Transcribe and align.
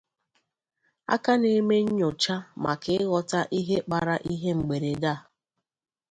A 1.13 1.15
ka 1.23 1.33
na-eme 1.41 1.75
nnyocha 1.83 2.35
maka 2.63 2.89
ighọta 3.01 3.39
ihe 3.59 3.77
kpara 3.85 4.15
ihe 4.33 4.49
mberede 4.57 5.09
a 5.15 5.15